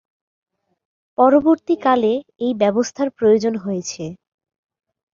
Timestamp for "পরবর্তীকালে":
1.17-2.13